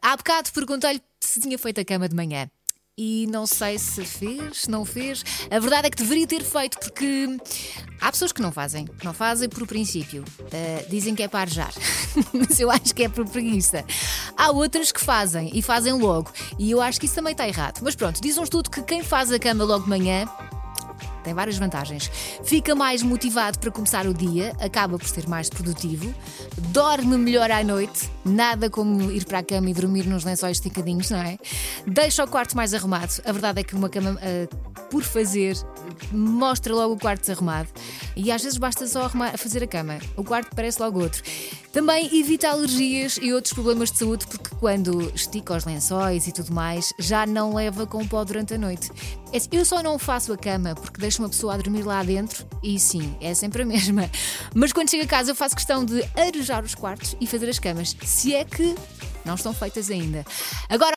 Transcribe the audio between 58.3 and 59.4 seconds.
é que não